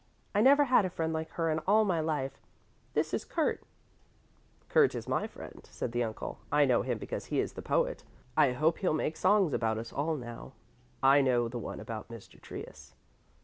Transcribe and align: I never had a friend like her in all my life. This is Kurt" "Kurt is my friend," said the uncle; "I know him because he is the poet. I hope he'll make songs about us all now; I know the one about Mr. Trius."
I 0.33 0.41
never 0.41 0.63
had 0.63 0.83
a 0.83 0.89
friend 0.89 1.13
like 1.13 1.29
her 1.33 1.51
in 1.51 1.59
all 1.67 1.85
my 1.85 1.99
life. 1.99 2.31
This 2.95 3.13
is 3.13 3.23
Kurt" 3.23 3.61
"Kurt 4.67 4.95
is 4.95 5.07
my 5.07 5.27
friend," 5.27 5.61
said 5.71 5.91
the 5.91 6.03
uncle; 6.03 6.39
"I 6.51 6.65
know 6.65 6.81
him 6.81 6.97
because 6.97 7.25
he 7.25 7.39
is 7.39 7.53
the 7.53 7.61
poet. 7.61 8.03
I 8.35 8.53
hope 8.53 8.79
he'll 8.79 8.95
make 8.95 9.15
songs 9.15 9.53
about 9.53 9.77
us 9.77 9.93
all 9.93 10.15
now; 10.15 10.53
I 11.03 11.21
know 11.21 11.47
the 11.47 11.59
one 11.59 11.79
about 11.79 12.07
Mr. 12.09 12.41
Trius." 12.41 12.95